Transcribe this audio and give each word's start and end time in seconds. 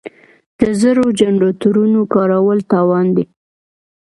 د 0.59 0.61
زړو 0.81 1.05
جنراتورونو 1.19 1.99
کارول 2.13 2.59
تاوان 2.71 3.07
دی. 3.15 3.25